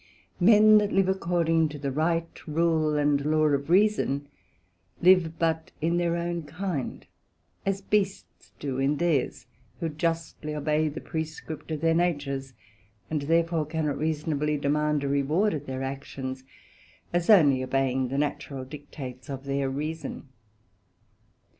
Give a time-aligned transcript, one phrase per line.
[0.39, 4.27] Men that live according to the right rule and law of reason,
[4.99, 7.05] live but in their own kind,
[7.67, 9.45] as beasts do in theirs;
[9.79, 12.53] who justly obey the prescript of their natures,
[13.11, 16.43] and therefore cannot reasonably demand a reward of their actions,
[17.13, 20.29] as onely obeying the natural dictates of their reason.